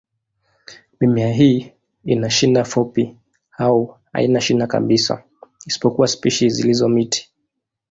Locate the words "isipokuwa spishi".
5.65-6.49